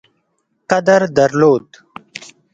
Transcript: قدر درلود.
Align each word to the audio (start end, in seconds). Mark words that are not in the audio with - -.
قدر 0.69 1.01
درلود. 1.05 1.77